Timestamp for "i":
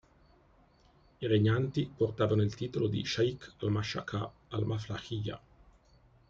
1.19-1.27